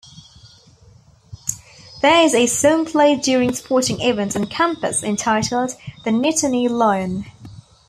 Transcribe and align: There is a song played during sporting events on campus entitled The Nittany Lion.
There 2.01 2.23
is 2.25 2.33
a 2.33 2.47
song 2.47 2.85
played 2.87 3.21
during 3.21 3.53
sporting 3.53 4.01
events 4.01 4.35
on 4.35 4.47
campus 4.47 5.03
entitled 5.03 5.75
The 6.03 6.09
Nittany 6.09 6.67
Lion. 6.67 7.25